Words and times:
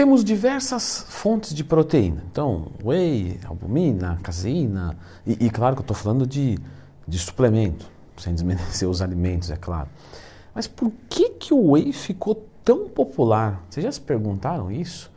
temos 0.00 0.24
diversas 0.24 1.04
fontes 1.10 1.52
de 1.52 1.62
proteína. 1.62 2.24
Então, 2.32 2.68
whey, 2.82 3.38
albumina, 3.44 4.18
caseína, 4.22 4.96
e, 5.26 5.44
e 5.44 5.50
claro 5.50 5.76
que 5.76 5.80
eu 5.80 5.82
estou 5.82 5.94
falando 5.94 6.26
de, 6.26 6.58
de 7.06 7.18
suplemento, 7.18 7.84
sem 8.16 8.32
desmerecer 8.32 8.88
os 8.88 9.02
alimentos, 9.02 9.50
é 9.50 9.56
claro. 9.56 9.90
Mas 10.54 10.66
por 10.66 10.90
que, 11.06 11.28
que 11.28 11.52
o 11.52 11.72
whey 11.72 11.92
ficou 11.92 12.46
tão 12.64 12.88
popular? 12.88 13.62
Vocês 13.68 13.84
já 13.84 13.92
se 13.92 14.00
perguntaram 14.00 14.72
isso? 14.72 15.10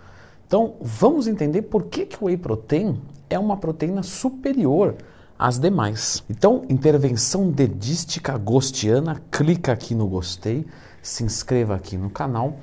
Então, 0.45 0.73
vamos 0.81 1.27
entender 1.27 1.61
por 1.61 1.85
que, 1.85 2.05
que 2.05 2.21
o 2.21 2.25
whey 2.25 2.35
protein 2.35 3.01
é 3.29 3.39
uma 3.39 3.55
proteína 3.55 4.03
superior 4.03 4.95
às 5.39 5.57
demais. 5.57 6.25
Então, 6.29 6.65
intervenção 6.67 7.49
dedística 7.49 8.37
gostiana, 8.37 9.21
clica 9.31 9.71
aqui 9.71 9.95
no 9.95 10.07
gostei, 10.07 10.67
se 11.01 11.23
inscreva 11.23 11.73
aqui 11.73 11.95
no 11.95 12.09
canal. 12.09 12.57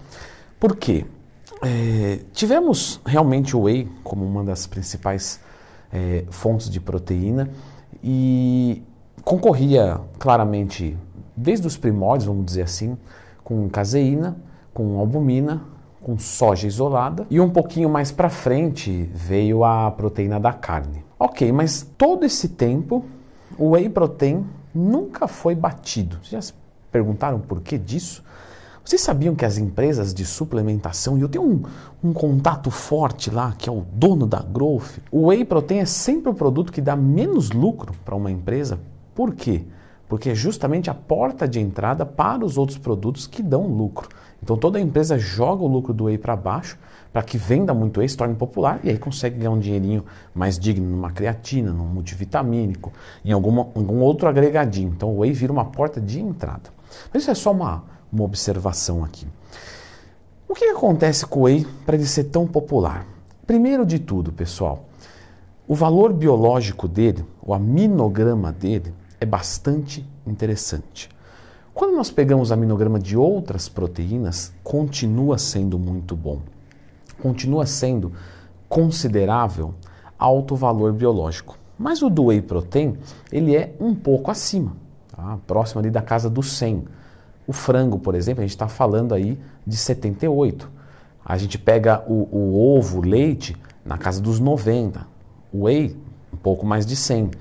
Por 0.58 0.76
quê? 0.76 1.06
É, 1.62 2.20
tivemos 2.32 3.00
realmente 3.04 3.56
o 3.56 3.62
whey 3.62 3.88
como 4.02 4.24
uma 4.24 4.44
das 4.44 4.66
principais 4.66 5.40
é, 5.92 6.24
fontes 6.30 6.70
de 6.70 6.80
proteína 6.80 7.50
e 8.02 8.82
concorria 9.24 10.00
claramente 10.18 10.96
desde 11.36 11.66
os 11.66 11.76
primórdios, 11.76 12.26
vamos 12.26 12.46
dizer 12.46 12.62
assim, 12.62 12.96
com 13.42 13.68
caseína, 13.68 14.36
com 14.72 14.98
albumina, 14.98 15.62
com 16.02 16.18
soja 16.18 16.66
isolada 16.66 17.26
e 17.28 17.40
um 17.40 17.50
pouquinho 17.50 17.88
mais 17.88 18.10
para 18.10 18.30
frente 18.30 19.10
veio 19.12 19.64
a 19.64 19.90
proteína 19.90 20.40
da 20.40 20.52
carne. 20.52 21.04
Ok, 21.18 21.52
mas 21.52 21.86
todo 21.98 22.24
esse 22.24 22.48
tempo 22.48 23.04
o 23.58 23.70
whey 23.70 23.88
protein 23.88 24.46
nunca 24.74 25.28
foi 25.28 25.54
batido. 25.54 26.16
Vocês 26.22 26.30
já 26.30 26.42
se 26.42 26.54
perguntaram 26.90 27.38
por 27.38 27.60
que 27.60 27.76
disso? 27.76 28.24
Vocês 28.84 29.02
sabiam 29.02 29.34
que 29.34 29.44
as 29.44 29.58
empresas 29.58 30.14
de 30.14 30.24
suplementação, 30.24 31.18
e 31.18 31.20
eu 31.20 31.28
tenho 31.28 31.44
um, 31.44 31.62
um 32.02 32.12
contato 32.12 32.70
forte 32.70 33.30
lá, 33.30 33.52
que 33.56 33.68
é 33.68 33.72
o 33.72 33.84
dono 33.92 34.26
da 34.26 34.40
Growth, 34.40 34.98
o 35.10 35.26
whey 35.26 35.44
protein 35.44 35.78
é 35.78 35.84
sempre 35.84 36.30
o 36.30 36.34
produto 36.34 36.72
que 36.72 36.80
dá 36.80 36.96
menos 36.96 37.50
lucro 37.50 37.94
para 38.04 38.16
uma 38.16 38.30
empresa. 38.30 38.80
Por 39.14 39.34
quê? 39.34 39.64
Porque 40.08 40.30
é 40.30 40.34
justamente 40.34 40.90
a 40.90 40.94
porta 40.94 41.46
de 41.46 41.60
entrada 41.60 42.04
para 42.06 42.44
os 42.44 42.56
outros 42.56 42.78
produtos 42.78 43.26
que 43.26 43.42
dão 43.42 43.66
lucro. 43.66 44.08
Então 44.42 44.56
toda 44.56 44.80
empresa 44.80 45.18
joga 45.18 45.62
o 45.62 45.68
lucro 45.68 45.92
do 45.92 46.04
whey 46.04 46.16
para 46.16 46.34
baixo 46.34 46.78
para 47.12 47.22
que 47.22 47.36
venda 47.36 47.74
muito 47.74 47.98
whey, 47.98 48.08
se 48.08 48.16
torne 48.16 48.34
popular 48.34 48.80
e 48.84 48.88
aí 48.88 48.98
consegue 48.98 49.38
ganhar 49.38 49.50
um 49.50 49.58
dinheirinho 49.58 50.04
mais 50.34 50.58
digno 50.58 50.88
numa 50.88 51.10
creatina, 51.10 51.72
num 51.72 51.84
multivitamínico, 51.84 52.92
em 53.24 53.32
alguma, 53.32 53.62
algum 53.74 54.00
outro 54.00 54.28
agregadinho. 54.28 54.92
Então 54.96 55.10
o 55.10 55.18
whey 55.18 55.32
vira 55.32 55.52
uma 55.52 55.64
porta 55.64 56.00
de 56.00 56.20
entrada. 56.20 56.70
Mas 57.12 57.22
isso 57.22 57.30
é 57.30 57.34
só 57.34 57.52
uma, 57.52 57.84
uma 58.12 58.24
observação 58.24 59.04
aqui. 59.04 59.26
O 60.48 60.54
que 60.54 60.64
acontece 60.64 61.24
com 61.26 61.40
o 61.40 61.42
whey 61.44 61.66
para 61.86 61.96
ele 61.96 62.06
ser 62.06 62.24
tão 62.24 62.46
popular? 62.46 63.06
Primeiro 63.46 63.86
de 63.86 63.98
tudo, 63.98 64.32
pessoal, 64.32 64.84
o 65.66 65.74
valor 65.74 66.12
biológico 66.12 66.88
dele, 66.88 67.24
o 67.42 67.54
aminograma 67.54 68.50
dele, 68.52 68.92
é 69.20 69.26
bastante 69.26 70.04
interessante. 70.26 71.08
Quando 71.72 71.94
nós 71.94 72.10
pegamos 72.10 72.50
aminograma 72.50 72.98
de 72.98 73.16
outras 73.16 73.68
proteínas, 73.68 74.52
continua 74.64 75.38
sendo 75.38 75.78
muito 75.78 76.16
bom. 76.16 76.40
Continua 77.22 77.66
sendo 77.66 78.12
considerável 78.68 79.74
alto 80.18 80.56
valor 80.56 80.92
biológico. 80.92 81.56
Mas 81.78 82.02
o 82.02 82.10
do 82.10 82.26
whey 82.26 82.42
protein, 82.42 82.98
ele 83.32 83.56
é 83.56 83.74
um 83.80 83.94
pouco 83.94 84.30
acima, 84.30 84.76
tá? 85.14 85.38
próximo 85.46 85.80
ali 85.80 85.90
da 85.90 86.02
casa 86.02 86.28
dos 86.28 86.52
100. 86.58 86.84
O 87.50 87.52
frango, 87.52 87.98
por 87.98 88.14
exemplo, 88.14 88.42
a 88.42 88.46
gente 88.46 88.54
está 88.54 88.68
falando 88.68 89.12
aí 89.12 89.36
de 89.66 89.76
78. 89.76 90.70
A 91.24 91.36
gente 91.36 91.58
pega 91.58 92.00
o, 92.06 92.28
o 92.30 92.76
ovo, 92.76 92.98
o 92.98 93.02
leite, 93.02 93.56
na 93.84 93.98
casa 93.98 94.20
dos 94.22 94.38
90. 94.38 95.04
O 95.52 95.64
whey, 95.64 95.96
um 96.32 96.36
pouco 96.36 96.64
mais 96.64 96.86
de 96.86 96.94
100. 96.94 97.32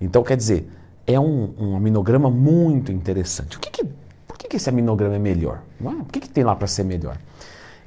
Então, 0.00 0.22
quer 0.22 0.38
dizer, 0.38 0.70
é 1.06 1.20
um, 1.20 1.52
um 1.58 1.76
aminograma 1.76 2.30
muito 2.30 2.90
interessante. 2.90 3.58
O 3.58 3.60
que, 3.60 3.70
que 3.70 3.84
por 4.26 4.38
que, 4.38 4.48
que 4.48 4.56
esse 4.56 4.70
aminograma 4.70 5.16
é 5.16 5.18
melhor? 5.18 5.60
É? 5.84 5.86
O 5.86 6.06
que, 6.06 6.20
que 6.20 6.30
tem 6.30 6.44
lá 6.44 6.56
para 6.56 6.66
ser 6.66 6.84
melhor? 6.84 7.18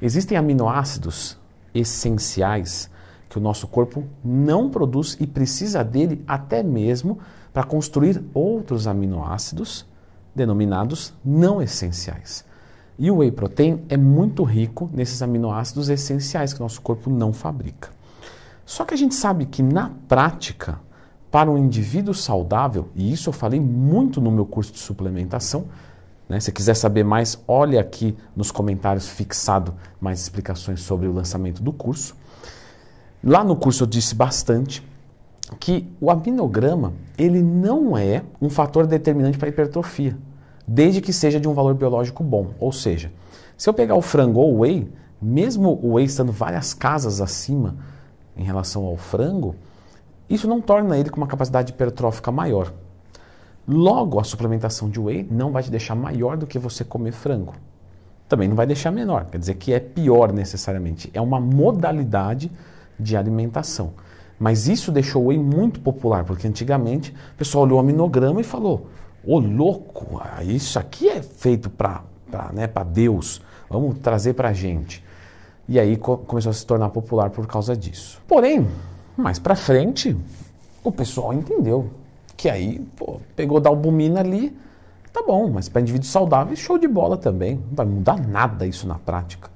Existem 0.00 0.38
aminoácidos 0.38 1.36
essenciais 1.74 2.88
que 3.28 3.38
o 3.38 3.40
nosso 3.40 3.66
corpo 3.66 4.04
não 4.24 4.70
produz 4.70 5.16
e 5.18 5.26
precisa 5.26 5.82
dele 5.82 6.22
até 6.28 6.62
mesmo 6.62 7.18
para 7.52 7.64
construir 7.64 8.22
outros 8.32 8.86
aminoácidos 8.86 9.84
denominados 10.34 11.12
não 11.24 11.60
essenciais. 11.60 12.44
E 12.98 13.10
o 13.10 13.16
whey 13.16 13.32
protein 13.32 13.82
é 13.88 13.96
muito 13.96 14.44
rico 14.44 14.88
nesses 14.92 15.22
aminoácidos 15.22 15.88
essenciais 15.88 16.52
que 16.52 16.60
o 16.60 16.62
nosso 16.62 16.80
corpo 16.80 17.10
não 17.10 17.32
fabrica. 17.32 17.90
Só 18.64 18.84
que 18.84 18.94
a 18.94 18.96
gente 18.96 19.14
sabe 19.14 19.46
que 19.46 19.62
na 19.62 19.90
prática, 20.08 20.78
para 21.30 21.50
um 21.50 21.58
indivíduo 21.58 22.14
saudável, 22.14 22.88
e 22.94 23.12
isso 23.12 23.28
eu 23.28 23.32
falei 23.32 23.60
muito 23.60 24.20
no 24.20 24.30
meu 24.30 24.46
curso 24.46 24.72
de 24.72 24.78
suplementação, 24.78 25.66
né? 26.28 26.38
se 26.38 26.52
quiser 26.52 26.74
saber 26.74 27.04
mais, 27.04 27.42
olhe 27.48 27.78
aqui 27.78 28.16
nos 28.36 28.50
comentários 28.50 29.08
fixado 29.08 29.74
mais 30.00 30.20
explicações 30.20 30.80
sobre 30.80 31.06
o 31.06 31.12
lançamento 31.12 31.62
do 31.62 31.72
curso. 31.72 32.14
Lá 33.24 33.42
no 33.44 33.56
curso 33.56 33.84
eu 33.84 33.86
disse 33.86 34.14
bastante 34.14 34.82
que 35.58 35.88
o 36.00 36.10
aminograma 36.10 36.92
ele 37.18 37.42
não 37.42 37.96
é 37.96 38.22
um 38.40 38.48
fator 38.48 38.86
determinante 38.86 39.38
para 39.38 39.48
hipertrofia, 39.48 40.16
desde 40.66 41.00
que 41.00 41.12
seja 41.12 41.38
de 41.38 41.48
um 41.48 41.54
valor 41.54 41.74
biológico 41.74 42.22
bom. 42.22 42.50
Ou 42.58 42.72
seja, 42.72 43.12
se 43.56 43.68
eu 43.68 43.74
pegar 43.74 43.94
o 43.94 44.02
frango 44.02 44.40
ou 44.40 44.54
o 44.54 44.60
whey, 44.60 44.90
mesmo 45.20 45.78
o 45.82 45.94
whey 45.94 46.06
estando 46.06 46.32
várias 46.32 46.74
casas 46.74 47.20
acima 47.20 47.76
em 48.36 48.42
relação 48.42 48.84
ao 48.84 48.96
frango, 48.96 49.54
isso 50.28 50.48
não 50.48 50.60
torna 50.60 50.96
ele 50.96 51.10
com 51.10 51.18
uma 51.18 51.26
capacidade 51.26 51.72
hipertrófica 51.72 52.32
maior. 52.32 52.72
Logo, 53.68 54.18
a 54.18 54.24
suplementação 54.24 54.88
de 54.90 54.98
whey 54.98 55.26
não 55.30 55.52
vai 55.52 55.62
te 55.62 55.70
deixar 55.70 55.94
maior 55.94 56.36
do 56.36 56.46
que 56.46 56.58
você 56.58 56.82
comer 56.82 57.12
frango. 57.12 57.54
Também 58.28 58.48
não 58.48 58.56
vai 58.56 58.66
deixar 58.66 58.90
menor, 58.90 59.26
quer 59.26 59.38
dizer 59.38 59.54
que 59.54 59.72
é 59.72 59.78
pior 59.78 60.32
necessariamente. 60.32 61.10
É 61.12 61.20
uma 61.20 61.38
modalidade 61.38 62.50
de 62.98 63.16
alimentação. 63.16 63.92
Mas 64.38 64.66
isso 64.66 64.90
deixou 64.90 65.24
o 65.24 65.26
whey 65.26 65.38
muito 65.38 65.80
popular, 65.80 66.24
porque 66.24 66.46
antigamente 66.46 67.14
o 67.34 67.36
pessoal 67.36 67.64
olhou 67.64 67.78
o 67.78 67.80
aminograma 67.80 68.40
e 68.40 68.44
falou: 68.44 68.88
Ô 69.24 69.38
louco, 69.38 70.20
isso 70.44 70.78
aqui 70.78 71.08
é 71.08 71.22
feito 71.22 71.70
para 71.70 72.02
né, 72.52 72.68
Deus, 72.86 73.40
vamos 73.68 73.98
trazer 73.98 74.34
para 74.34 74.48
a 74.48 74.52
gente. 74.52 75.04
E 75.68 75.78
aí 75.78 75.96
começou 75.96 76.50
a 76.50 76.52
se 76.52 76.66
tornar 76.66 76.90
popular 76.90 77.30
por 77.30 77.46
causa 77.46 77.76
disso. 77.76 78.20
Porém, 78.26 78.66
mais 79.16 79.38
para 79.38 79.54
frente, 79.54 80.16
o 80.82 80.90
pessoal 80.90 81.32
entendeu 81.32 81.90
que 82.36 82.48
aí 82.48 82.80
pô, 82.96 83.20
pegou 83.36 83.60
da 83.60 83.70
albumina 83.70 84.20
ali, 84.20 84.56
tá 85.12 85.22
bom, 85.24 85.48
mas 85.48 85.68
para 85.68 85.80
indivíduos 85.80 86.10
saudáveis, 86.10 86.58
show 86.58 86.76
de 86.76 86.88
bola 86.88 87.16
também. 87.16 87.56
Não 87.56 87.76
vai 87.76 87.86
mudar 87.86 88.18
nada 88.18 88.66
isso 88.66 88.88
na 88.88 88.96
prática. 88.96 89.48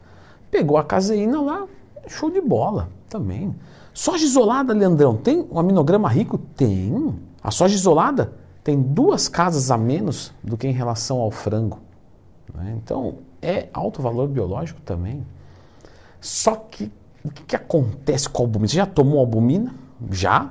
Pegou 0.51 0.79
a 0.79 0.85
caseína 0.85 1.41
lá, 1.41 1.67
show 2.09 2.31
de 2.31 2.41
bola 2.41 2.89
também. 3.09 3.55
Soja 3.93 4.25
isolada, 4.25 4.75
Leandrão, 4.75 5.17
tem 5.17 5.47
um 5.51 5.59
aminograma 5.59 6.09
rico? 6.09 6.39
Tem. 6.39 7.15
A 7.43 7.51
soja 7.51 7.75
isolada 7.75 8.33
tem 8.63 8.81
duas 8.81 9.29
casas 9.29 9.71
a 9.71 9.79
menos 9.79 10.33
do 10.43 10.57
que 10.57 10.67
em 10.67 10.73
relação 10.73 11.19
ao 11.19 11.31
frango. 11.31 11.81
Né? 12.53 12.79
Então, 12.83 13.19
é 13.41 13.69
alto 13.73 14.03
valor 14.03 14.29
biológico 14.29 14.81
também. 14.81 15.25
Só 16.21 16.57
que 16.57 16.91
o 17.25 17.31
que, 17.31 17.43
que 17.43 17.57
acontece 17.57 18.29
com 18.29 18.43
a 18.43 18.47
albumina? 18.47 18.69
Você 18.69 18.77
já 18.77 18.87
tomou 18.87 19.21
albumina? 19.21 19.75
Já? 20.11 20.51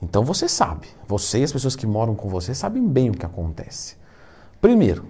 Então 0.00 0.24
você 0.24 0.48
sabe. 0.48 0.88
Você 1.06 1.40
e 1.40 1.44
as 1.44 1.52
pessoas 1.52 1.76
que 1.76 1.86
moram 1.86 2.14
com 2.14 2.28
você 2.28 2.54
sabem 2.54 2.86
bem 2.86 3.10
o 3.10 3.14
que 3.14 3.26
acontece. 3.26 3.96
Primeiro, 4.60 5.04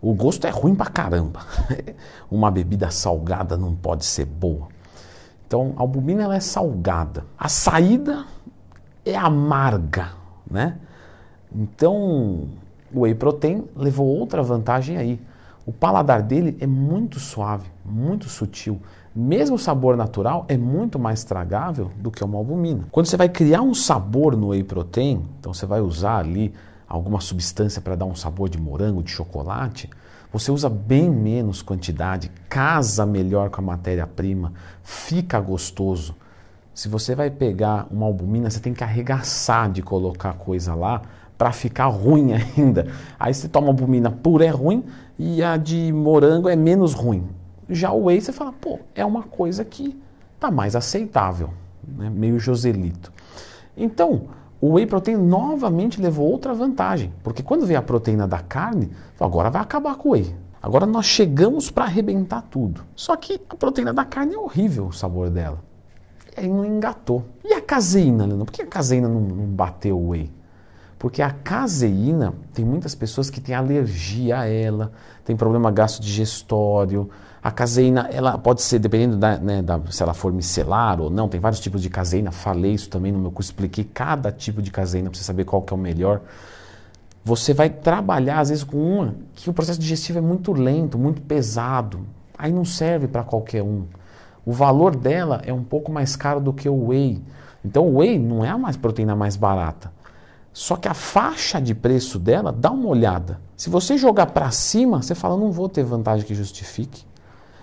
o 0.00 0.14
gosto 0.14 0.46
é 0.46 0.50
ruim 0.50 0.74
pra 0.74 0.86
caramba. 0.86 1.40
Uma 2.30 2.50
bebida 2.50 2.90
salgada 2.90 3.56
não 3.56 3.74
pode 3.74 4.04
ser 4.04 4.24
boa. 4.24 4.68
Então, 5.50 5.72
a 5.76 5.80
albumina 5.80 6.22
ela 6.22 6.36
é 6.36 6.40
salgada. 6.40 7.24
A 7.36 7.48
saída 7.48 8.24
é 9.04 9.16
amarga, 9.16 10.10
né? 10.48 10.78
Então, 11.52 12.46
o 12.94 13.00
whey 13.00 13.16
protein 13.16 13.64
levou 13.74 14.06
outra 14.06 14.44
vantagem 14.44 14.96
aí. 14.96 15.20
O 15.66 15.72
paladar 15.72 16.22
dele 16.22 16.56
é 16.60 16.68
muito 16.68 17.18
suave, 17.18 17.68
muito 17.84 18.28
sutil. 18.28 18.80
Mesmo 19.12 19.56
o 19.56 19.58
sabor 19.58 19.96
natural 19.96 20.44
é 20.46 20.56
muito 20.56 21.00
mais 21.00 21.24
tragável 21.24 21.90
do 21.96 22.12
que 22.12 22.22
uma 22.22 22.38
albumina. 22.38 22.84
Quando 22.92 23.06
você 23.06 23.16
vai 23.16 23.28
criar 23.28 23.62
um 23.62 23.74
sabor 23.74 24.36
no 24.36 24.50
whey 24.50 24.62
protein, 24.62 25.26
então 25.40 25.52
você 25.52 25.66
vai 25.66 25.80
usar 25.80 26.18
ali 26.18 26.54
alguma 26.90 27.20
substância 27.20 27.80
para 27.80 27.94
dar 27.94 28.04
um 28.04 28.16
sabor 28.16 28.48
de 28.48 28.60
morango, 28.60 29.00
de 29.00 29.12
chocolate, 29.12 29.88
você 30.32 30.50
usa 30.50 30.68
bem 30.68 31.08
menos 31.08 31.62
quantidade, 31.62 32.32
casa 32.48 33.06
melhor 33.06 33.48
com 33.48 33.60
a 33.60 33.64
matéria-prima, 33.64 34.52
fica 34.82 35.38
gostoso. 35.40 36.16
Se 36.74 36.88
você 36.88 37.14
vai 37.14 37.30
pegar 37.30 37.86
uma 37.92 38.06
albumina, 38.06 38.50
você 38.50 38.58
tem 38.58 38.74
que 38.74 38.82
arregaçar 38.82 39.70
de 39.70 39.82
colocar 39.82 40.32
coisa 40.34 40.74
lá 40.74 41.02
para 41.38 41.52
ficar 41.52 41.86
ruim 41.86 42.32
ainda. 42.58 42.88
Aí 43.18 43.32
você 43.32 43.48
toma 43.48 43.68
albumina 43.68 44.10
pura 44.10 44.44
é 44.44 44.50
ruim 44.50 44.84
e 45.16 45.44
a 45.44 45.56
de 45.56 45.92
morango 45.92 46.48
é 46.48 46.56
menos 46.56 46.92
ruim. 46.92 47.28
Já 47.68 47.92
o 47.92 48.06
whey 48.06 48.20
você 48.20 48.32
fala, 48.32 48.52
pô, 48.52 48.80
é 48.96 49.04
uma 49.04 49.22
coisa 49.22 49.64
que 49.64 49.96
tá 50.40 50.50
mais 50.50 50.74
aceitável, 50.74 51.50
né? 51.86 52.10
meio 52.10 52.40
Joselito. 52.40 53.12
Então, 53.76 54.28
o 54.60 54.74
whey 54.74 54.86
protein 54.86 55.16
novamente 55.16 56.00
levou 56.00 56.30
outra 56.30 56.52
vantagem, 56.52 57.12
porque 57.22 57.42
quando 57.42 57.64
veio 57.64 57.78
a 57.78 57.82
proteína 57.82 58.28
da 58.28 58.40
carne, 58.40 58.90
agora 59.18 59.48
vai 59.50 59.62
acabar 59.62 59.96
com 59.96 60.10
o 60.10 60.12
whey. 60.12 60.34
Agora 60.62 60.84
nós 60.84 61.06
chegamos 61.06 61.70
para 61.70 61.84
arrebentar 61.84 62.42
tudo. 62.42 62.84
Só 62.94 63.16
que 63.16 63.40
a 63.48 63.56
proteína 63.56 63.94
da 63.94 64.04
carne 64.04 64.34
é 64.34 64.38
horrível 64.38 64.88
o 64.88 64.92
sabor 64.92 65.30
dela. 65.30 65.58
E 66.36 66.40
aí 66.40 66.48
não 66.48 66.64
engatou. 66.64 67.24
E 67.42 67.54
a 67.54 67.62
caseína, 67.62 68.26
Leandro? 68.26 68.44
Por 68.44 68.52
que 68.52 68.62
a 68.62 68.66
caseína 68.66 69.08
não, 69.08 69.20
não 69.20 69.46
bateu 69.46 69.98
o 69.98 70.10
whey? 70.10 70.30
Porque 70.98 71.22
a 71.22 71.30
caseína, 71.30 72.34
tem 72.52 72.62
muitas 72.62 72.94
pessoas 72.94 73.30
que 73.30 73.40
têm 73.40 73.54
alergia 73.54 74.40
a 74.40 74.46
ela, 74.46 74.92
tem 75.24 75.34
problema 75.34 75.70
gastro-digestório. 75.70 77.08
A 77.42 77.50
caseína, 77.50 78.08
ela 78.12 78.36
pode 78.36 78.60
ser, 78.60 78.78
dependendo 78.78 79.16
da, 79.16 79.38
né, 79.38 79.62
da, 79.62 79.80
se 79.90 80.02
ela 80.02 80.12
for 80.12 80.30
micelar 80.32 81.00
ou 81.00 81.08
não, 81.08 81.28
tem 81.28 81.40
vários 81.40 81.58
tipos 81.58 81.80
de 81.80 81.88
caseína, 81.88 82.30
falei 82.30 82.72
isso 82.72 82.90
também 82.90 83.10
no 83.10 83.18
meu 83.18 83.30
curso, 83.30 83.50
expliquei 83.50 83.82
cada 83.82 84.30
tipo 84.30 84.60
de 84.60 84.70
caseína 84.70 85.08
para 85.08 85.18
você 85.18 85.24
saber 85.24 85.44
qual 85.44 85.62
que 85.62 85.72
é 85.72 85.76
o 85.76 85.78
melhor. 85.78 86.20
Você 87.24 87.54
vai 87.54 87.70
trabalhar, 87.70 88.40
às 88.40 88.50
vezes, 88.50 88.64
com 88.64 88.76
uma 88.76 89.14
que 89.34 89.48
o 89.48 89.52
processo 89.54 89.78
digestivo 89.78 90.18
é 90.18 90.22
muito 90.22 90.52
lento, 90.52 90.98
muito 90.98 91.22
pesado. 91.22 92.00
Aí 92.36 92.52
não 92.52 92.64
serve 92.64 93.06
para 93.06 93.22
qualquer 93.22 93.62
um. 93.62 93.84
O 94.44 94.52
valor 94.52 94.96
dela 94.96 95.42
é 95.44 95.52
um 95.52 95.62
pouco 95.62 95.92
mais 95.92 96.16
caro 96.16 96.40
do 96.40 96.52
que 96.52 96.68
o 96.68 96.88
whey. 96.88 97.22
Então 97.64 97.86
o 97.86 97.98
whey 97.98 98.18
não 98.18 98.44
é 98.44 98.48
a 98.48 98.58
mais 98.58 98.76
proteína 98.76 99.14
mais 99.14 99.36
barata. 99.36 99.92
Só 100.52 100.76
que 100.76 100.88
a 100.88 100.94
faixa 100.94 101.60
de 101.60 101.74
preço 101.74 102.18
dela, 102.18 102.50
dá 102.50 102.70
uma 102.70 102.88
olhada. 102.88 103.40
Se 103.56 103.70
você 103.70 103.96
jogar 103.96 104.26
para 104.26 104.50
cima, 104.50 105.02
você 105.02 105.14
fala, 105.14 105.36
não 105.36 105.52
vou 105.52 105.68
ter 105.68 105.84
vantagem 105.84 106.26
que 106.26 106.34
justifique. 106.34 107.04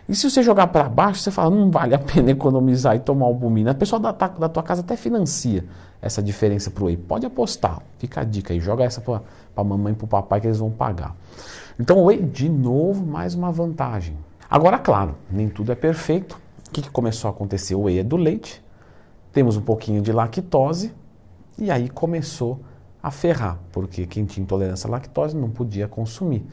E 0.07 0.15
se 0.15 0.29
você 0.29 0.41
jogar 0.41 0.67
para 0.67 0.87
baixo, 0.87 1.19
você 1.19 1.31
fala, 1.31 1.53
não 1.53 1.69
vale 1.69 1.93
a 1.93 1.99
pena 1.99 2.31
economizar 2.31 2.95
e 2.95 2.99
tomar 2.99 3.25
albumina. 3.25 3.71
A 3.71 3.75
pessoa 3.75 3.99
da, 3.99 4.11
da 4.11 4.49
tua 4.49 4.63
casa 4.63 4.81
até 4.81 4.95
financia 4.95 5.65
essa 6.01 6.21
diferença 6.21 6.71
para 6.71 6.83
o 6.83 6.87
whey. 6.87 6.95
Pode 6.95 7.25
apostar, 7.25 7.81
fica 7.97 8.21
a 8.21 8.23
dica 8.23 8.53
aí, 8.53 8.59
joga 8.59 8.83
essa 8.83 9.01
para 9.01 9.21
a 9.55 9.63
mamãe 9.63 9.93
e 9.93 9.95
para 9.95 10.05
o 10.05 10.07
papai 10.07 10.39
que 10.39 10.47
eles 10.47 10.59
vão 10.59 10.71
pagar. 10.71 11.15
Então 11.79 11.97
o 11.97 12.05
whey, 12.05 12.21
de 12.21 12.47
novo, 12.47 13.05
mais 13.05 13.35
uma 13.35 13.51
vantagem. 13.51 14.17
Agora, 14.49 14.79
claro, 14.79 15.15
nem 15.29 15.49
tudo 15.49 15.71
é 15.71 15.75
perfeito. 15.75 16.39
O 16.67 16.71
que, 16.71 16.81
que 16.81 16.89
começou 16.89 17.27
a 17.27 17.31
acontecer? 17.31 17.75
O 17.75 17.83
whey 17.83 17.99
é 17.99 18.03
do 18.03 18.15
leite, 18.15 18.63
temos 19.33 19.57
um 19.57 19.61
pouquinho 19.61 20.01
de 20.01 20.11
lactose, 20.11 20.93
e 21.57 21.71
aí 21.71 21.89
começou 21.89 22.59
a 23.01 23.09
ferrar, 23.11 23.59
porque 23.71 24.05
quem 24.05 24.25
tinha 24.25 24.43
intolerância 24.43 24.87
à 24.87 24.91
lactose 24.91 25.35
não 25.35 25.49
podia 25.49 25.87
consumir. 25.87 26.45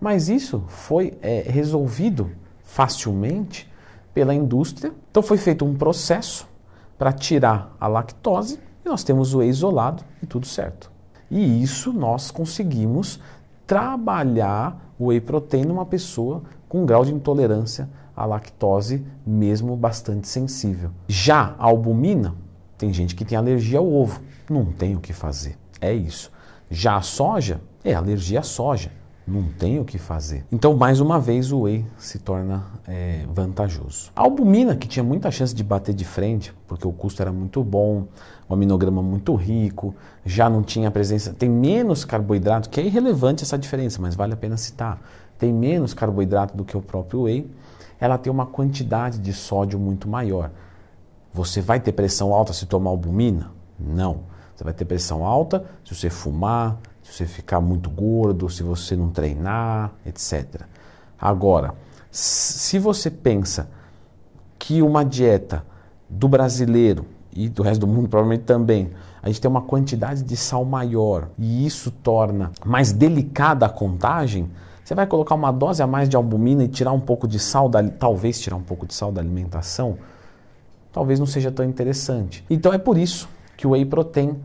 Mas 0.00 0.28
isso 0.28 0.64
foi 0.68 1.16
é, 1.22 1.44
resolvido 1.48 2.30
facilmente 2.66 3.72
pela 4.12 4.34
indústria. 4.34 4.92
Então 5.10 5.22
foi 5.22 5.38
feito 5.38 5.64
um 5.64 5.74
processo 5.74 6.46
para 6.98 7.12
tirar 7.12 7.74
a 7.80 7.86
lactose 7.86 8.60
e 8.84 8.88
nós 8.88 9.02
temos 9.02 9.32
o 9.32 9.38
whey 9.38 9.48
isolado 9.48 10.04
e 10.22 10.26
tudo 10.26 10.46
certo. 10.46 10.90
E 11.30 11.62
isso 11.62 11.92
nós 11.92 12.30
conseguimos 12.30 13.20
trabalhar 13.66 14.92
o 14.98 15.06
whey 15.06 15.20
protein 15.20 15.64
numa 15.64 15.86
pessoa 15.86 16.42
com 16.68 16.84
grau 16.84 17.04
de 17.04 17.14
intolerância 17.14 17.88
à 18.14 18.24
lactose 18.24 19.04
mesmo 19.26 19.76
bastante 19.76 20.28
sensível. 20.28 20.90
Já 21.08 21.54
a 21.58 21.64
albumina, 21.64 22.34
tem 22.76 22.92
gente 22.92 23.14
que 23.14 23.24
tem 23.24 23.36
alergia 23.36 23.78
ao 23.78 23.90
ovo, 23.90 24.20
não 24.50 24.66
tem 24.66 24.96
o 24.96 25.00
que 25.00 25.12
fazer. 25.12 25.56
É 25.80 25.92
isso. 25.92 26.30
Já 26.70 26.96
a 26.96 27.02
soja 27.02 27.60
é 27.84 27.94
alergia 27.94 28.40
à 28.40 28.42
soja. 28.42 28.90
Não 29.26 29.42
tem 29.42 29.80
o 29.80 29.84
que 29.84 29.98
fazer. 29.98 30.44
Então, 30.52 30.76
mais 30.76 31.00
uma 31.00 31.18
vez, 31.18 31.50
o 31.50 31.62
whey 31.62 31.84
se 31.98 32.20
torna 32.20 32.64
é, 32.86 33.26
vantajoso. 33.34 34.12
A 34.14 34.20
albumina, 34.20 34.76
que 34.76 34.86
tinha 34.86 35.02
muita 35.02 35.32
chance 35.32 35.52
de 35.52 35.64
bater 35.64 35.92
de 35.92 36.04
frente, 36.04 36.54
porque 36.68 36.86
o 36.86 36.92
custo 36.92 37.20
era 37.22 37.32
muito 37.32 37.64
bom, 37.64 38.06
o 38.48 38.54
aminograma 38.54 39.02
muito 39.02 39.34
rico, 39.34 39.92
já 40.24 40.48
não 40.48 40.62
tinha 40.62 40.92
presença, 40.92 41.32
tem 41.32 41.48
menos 41.48 42.04
carboidrato, 42.04 42.70
que 42.70 42.80
é 42.80 42.84
irrelevante 42.84 43.42
essa 43.42 43.58
diferença, 43.58 44.00
mas 44.00 44.14
vale 44.14 44.32
a 44.32 44.36
pena 44.36 44.56
citar. 44.56 45.00
Tem 45.36 45.52
menos 45.52 45.92
carboidrato 45.92 46.56
do 46.56 46.64
que 46.64 46.76
o 46.76 46.80
próprio 46.80 47.22
whey, 47.22 47.50
ela 47.98 48.16
tem 48.16 48.32
uma 48.32 48.46
quantidade 48.46 49.18
de 49.18 49.32
sódio 49.32 49.76
muito 49.76 50.08
maior. 50.08 50.52
Você 51.32 51.60
vai 51.60 51.80
ter 51.80 51.92
pressão 51.92 52.32
alta 52.32 52.52
se 52.52 52.64
tomar 52.64 52.90
albumina? 52.90 53.50
Não. 53.78 54.20
Você 54.54 54.64
vai 54.64 54.72
ter 54.72 54.84
pressão 54.84 55.24
alta 55.24 55.64
se 55.84 55.94
você 55.94 56.08
fumar, 56.08 56.78
se 57.06 57.12
você 57.12 57.24
ficar 57.24 57.60
muito 57.60 57.88
gordo, 57.88 58.50
se 58.50 58.62
você 58.62 58.96
não 58.96 59.10
treinar, 59.10 59.92
etc. 60.04 60.62
Agora, 61.18 61.74
se 62.10 62.78
você 62.78 63.10
pensa 63.10 63.68
que 64.58 64.82
uma 64.82 65.04
dieta 65.04 65.64
do 66.08 66.28
brasileiro 66.28 67.06
e 67.32 67.48
do 67.48 67.62
resto 67.62 67.82
do 67.82 67.86
mundo 67.86 68.08
provavelmente 68.08 68.44
também, 68.44 68.90
a 69.22 69.28
gente 69.28 69.40
tem 69.40 69.48
uma 69.48 69.62
quantidade 69.62 70.22
de 70.22 70.36
sal 70.36 70.64
maior 70.64 71.28
e 71.38 71.64
isso 71.64 71.90
torna 71.90 72.50
mais 72.64 72.92
delicada 72.92 73.66
a 73.66 73.68
contagem, 73.68 74.50
você 74.82 74.94
vai 74.94 75.06
colocar 75.06 75.34
uma 75.34 75.52
dose 75.52 75.82
a 75.82 75.86
mais 75.86 76.08
de 76.08 76.16
albumina 76.16 76.64
e 76.64 76.68
tirar 76.68 76.92
um 76.92 77.00
pouco 77.00 77.28
de 77.28 77.38
sal, 77.38 77.68
da, 77.68 77.82
talvez 77.88 78.40
tirar 78.40 78.56
um 78.56 78.62
pouco 78.62 78.86
de 78.86 78.94
sal 78.94 79.12
da 79.12 79.20
alimentação, 79.20 79.96
talvez 80.92 81.20
não 81.20 81.26
seja 81.26 81.52
tão 81.52 81.64
interessante. 81.64 82.44
Então 82.50 82.72
é 82.72 82.78
por 82.78 82.98
isso 82.98 83.28
que 83.56 83.66
o 83.66 83.70
whey 83.70 83.84
protein 83.84 84.36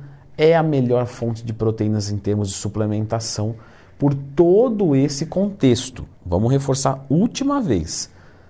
é 0.41 0.55
a 0.55 0.63
melhor 0.63 1.05
fonte 1.05 1.45
de 1.45 1.53
proteínas 1.53 2.11
em 2.11 2.17
termos 2.17 2.47
de 2.49 2.55
suplementação 2.55 3.53
por 3.99 4.11
todo 4.11 4.95
esse 4.95 5.27
contexto. 5.27 6.03
Vamos 6.25 6.51
reforçar 6.51 7.05
última 7.07 7.61
vez. 7.61 8.09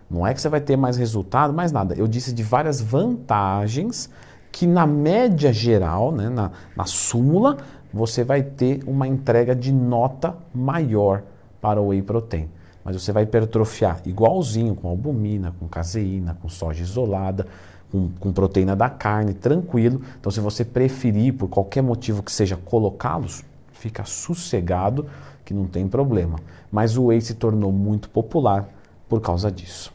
Não 0.10 0.26
é 0.26 0.34
que 0.34 0.40
você 0.40 0.48
vai 0.48 0.62
ter 0.62 0.78
mais 0.78 0.96
resultado, 0.96 1.54
mais 1.54 1.74
nada. 1.74 1.94
Eu 1.94 2.08
disse 2.08 2.32
de 2.32 2.44
várias 2.44 2.80
vantagens 2.80 4.10
que 4.54 4.66
na 4.66 4.88
média 4.88 5.52
geral, 5.52 6.14
né, 6.14 6.30
na, 6.30 6.52
na 6.78 6.86
súmula, 6.86 7.58
você 7.94 8.24
vai 8.24 8.42
ter 8.42 8.82
uma 8.88 9.06
entrega 9.06 9.54
de 9.54 9.74
nota 9.74 10.38
maior 10.56 11.24
para 11.60 11.82
o 11.82 11.88
whey 11.88 12.02
protein. 12.02 12.50
Mas 12.86 12.96
você 12.96 13.12
vai 13.12 13.24
hipertrofiar 13.24 14.02
igualzinho 14.06 14.76
com 14.76 14.88
albumina, 14.88 15.54
com 15.60 15.68
caseína, 15.68 16.38
com 16.42 16.48
soja 16.48 16.82
isolada, 16.82 17.48
com, 17.92 18.10
com 18.20 18.32
proteína 18.32 18.76
da 18.76 18.90
carne, 18.90 19.34
tranquilo. 19.34 20.02
Então, 20.20 20.32
se 20.32 20.40
você 20.40 20.64
preferir, 20.64 21.34
por 21.34 21.50
qualquer 21.50 21.82
motivo 21.82 22.24
que 22.24 22.32
seja, 22.32 22.56
colocá-los, 22.56 23.44
fica 23.74 24.06
sossegado 24.06 25.06
que 25.44 25.54
não 25.54 25.66
tem 25.66 25.88
problema. 25.88 26.40
Mas 26.72 26.98
o 26.98 27.06
whey 27.06 27.20
se 27.20 27.34
tornou 27.34 27.72
muito 27.72 28.10
popular 28.10 28.70
por 29.10 29.20
causa 29.20 29.52
disso. 29.52 29.92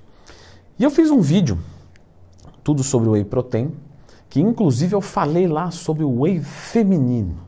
E 0.78 0.84
eu 0.84 0.90
fiz 0.90 1.10
um 1.10 1.20
vídeo, 1.22 1.58
tudo 2.62 2.82
sobre 2.82 3.08
o 3.08 3.12
whey 3.12 3.25
protein, 3.25 3.72
que 4.29 4.41
inclusive 4.41 4.94
eu 4.94 5.00
falei 5.00 5.46
lá 5.46 5.70
sobre 5.70 6.05
o 6.05 6.20
whey 6.20 6.41
feminino. 6.41 7.38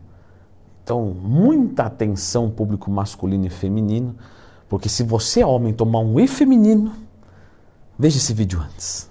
Então, 0.83 1.05
muita 1.05 1.83
atenção 1.83 2.51
público 2.51 2.91
masculino 2.91 3.45
e 3.45 3.51
feminino, 3.51 4.17
porque 4.71 4.89
se 4.89 5.03
você 5.03 5.43
é 5.43 5.47
homem 5.47 5.75
tomar 5.75 5.99
um 5.99 6.15
whey 6.15 6.27
feminino, 6.27 6.95
veja 7.99 8.17
esse 8.17 8.33
vídeo 8.33 8.59
antes. 8.59 9.07